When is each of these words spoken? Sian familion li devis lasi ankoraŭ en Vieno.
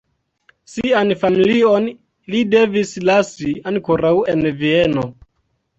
Sian 0.75 1.13
familion 1.25 1.85
li 2.35 2.41
devis 2.57 2.97
lasi 3.11 3.55
ankoraŭ 3.75 4.19
en 4.37 4.45
Vieno. 4.65 5.11